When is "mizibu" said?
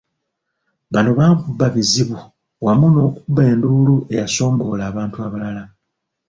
1.75-2.17